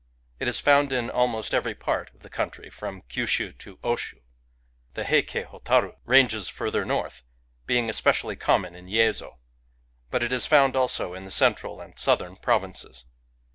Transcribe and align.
It 0.39 0.47
is 0.47 0.59
found 0.59 0.91
in 0.91 1.11
almost 1.11 1.53
every 1.53 1.75
part 1.75 2.09
of 2.15 2.21
the 2.21 2.29
country 2.31 2.71
from 2.71 3.03
Kyushu 3.03 3.53
to 3.59 3.77
Oshu. 3.83 4.23
The 4.95 5.03
Heiki 5.03 5.45
botaru 5.45 5.93
ranges 6.05 6.49
further 6.49 6.83
north, 6.83 7.21
being 7.67 7.87
especially 7.87 8.35
common 8.35 8.73
in 8.73 8.87
Yezo; 8.87 9.37
but 10.09 10.23
it 10.23 10.33
is 10.33 10.47
found 10.47 10.75
also 10.75 11.13
in 11.13 11.25
the 11.25 11.29
central 11.29 11.79
and 11.79 11.99
southern 11.99 12.35
provinces. 12.37 13.05